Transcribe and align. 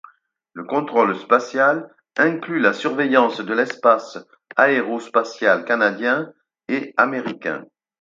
Le 0.53 0.63
contrôle 0.63 1.15
spatial 1.15 1.87
inclut 2.17 2.59
la 2.59 2.73
surveillance 2.73 3.37
de 3.39 3.53
l'espace 3.53 4.17
aérospatial 4.57 5.63
canadien 5.63 6.33
et 6.69 6.91
américain. 6.97 7.65